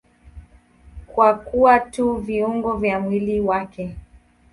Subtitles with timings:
[1.07, 3.95] Kwa kuwa tu viungo vya mwili wake.